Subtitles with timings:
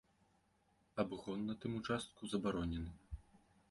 [1.03, 2.91] Абгон на тым участку забаронены.